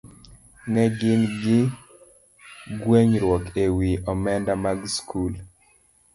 ne 0.71 0.83
gin 0.97 1.21
gi 1.41 1.59
gwenyruok 2.81 3.45
e 3.63 3.67
wi 3.77 3.89
omenda 4.11 4.53
mag 4.63 4.79
skul. 4.95 5.33